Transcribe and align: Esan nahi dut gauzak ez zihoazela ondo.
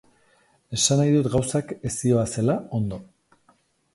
Esan 0.77 0.99
nahi 1.01 1.11
dut 1.15 1.29
gauzak 1.33 1.75
ez 1.89 1.91
zihoazela 1.97 2.55
ondo. 2.79 2.99